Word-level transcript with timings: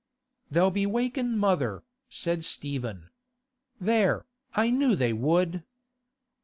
'They'll 0.49 0.71
be 0.71 0.87
wakin' 0.87 1.37
mother,' 1.37 1.83
said 2.09 2.43
Stephen. 2.43 3.11
'There, 3.79 4.25
I 4.55 4.71
knew 4.71 4.95
they 4.95 5.13
would. 5.13 5.61